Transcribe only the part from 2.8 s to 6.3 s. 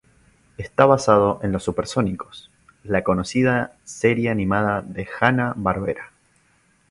la conocida serie animada de Hanna-Barbera.